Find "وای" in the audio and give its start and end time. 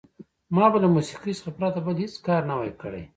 2.57-2.71